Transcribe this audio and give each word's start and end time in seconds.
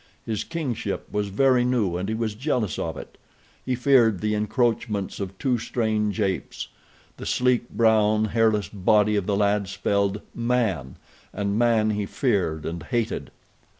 His 0.25 0.43
kingship 0.43 1.05
was 1.11 1.27
very 1.27 1.63
new 1.63 1.95
and 1.95 2.09
he 2.09 2.15
was 2.15 2.33
jealous 2.33 2.79
of 2.79 2.97
it. 2.97 3.19
He 3.63 3.75
feared 3.75 4.19
the 4.19 4.33
encroachments 4.33 5.19
of 5.19 5.37
two 5.37 5.59
strange 5.59 6.19
apes. 6.19 6.69
The 7.17 7.25
sleek, 7.27 7.69
brown, 7.69 8.25
hairless 8.33 8.67
body 8.67 9.15
of 9.15 9.27
the 9.27 9.37
lad 9.37 9.67
spelled 9.67 10.21
"man," 10.33 10.95
and 11.31 11.55
man 11.59 11.91
he 11.91 12.07
feared 12.07 12.65
and 12.65 12.81
hated. 12.81 13.29